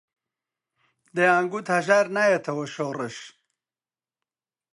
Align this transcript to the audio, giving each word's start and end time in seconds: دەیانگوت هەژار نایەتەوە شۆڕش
دەیانگوت 1.15 1.65
هەژار 1.75 2.05
نایەتەوە 2.15 2.65
شۆڕش 2.73 3.17